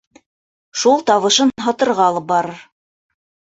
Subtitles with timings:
[0.83, 2.61] Шул табышын һатырға алып барыр.